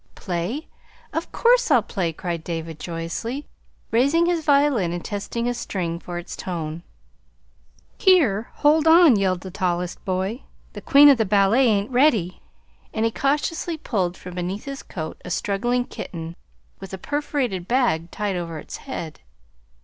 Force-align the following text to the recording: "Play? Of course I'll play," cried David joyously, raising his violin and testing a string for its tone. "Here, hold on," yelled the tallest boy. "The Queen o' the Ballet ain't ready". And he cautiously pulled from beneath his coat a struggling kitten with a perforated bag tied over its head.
"Play? 0.15 0.67
Of 1.13 1.31
course 1.31 1.69
I'll 1.69 1.83
play," 1.83 2.11
cried 2.11 2.43
David 2.43 2.79
joyously, 2.79 3.45
raising 3.91 4.25
his 4.25 4.43
violin 4.43 4.91
and 4.93 5.05
testing 5.05 5.47
a 5.47 5.53
string 5.53 5.99
for 5.99 6.17
its 6.17 6.35
tone. 6.35 6.81
"Here, 7.99 8.49
hold 8.55 8.87
on," 8.87 9.15
yelled 9.15 9.41
the 9.41 9.51
tallest 9.51 10.03
boy. 10.03 10.41
"The 10.73 10.81
Queen 10.81 11.07
o' 11.07 11.13
the 11.13 11.23
Ballet 11.23 11.67
ain't 11.67 11.91
ready". 11.91 12.41
And 12.91 13.05
he 13.05 13.11
cautiously 13.11 13.77
pulled 13.77 14.17
from 14.17 14.33
beneath 14.33 14.65
his 14.65 14.81
coat 14.81 15.21
a 15.23 15.29
struggling 15.29 15.85
kitten 15.85 16.35
with 16.79 16.93
a 16.93 16.97
perforated 16.97 17.67
bag 17.67 18.09
tied 18.09 18.35
over 18.35 18.57
its 18.57 18.77
head. 18.77 19.19